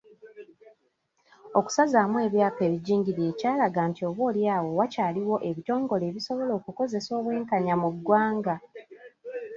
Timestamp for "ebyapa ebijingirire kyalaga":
2.27-3.81